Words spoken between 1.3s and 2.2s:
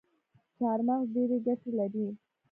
ګټي لري